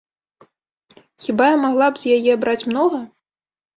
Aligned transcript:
Хіба 1.25 1.45
я 1.49 1.57
магла 1.67 1.87
б 1.93 2.03
з 2.05 2.17
яе 2.17 2.33
браць 2.47 2.61
многа? 2.71 2.99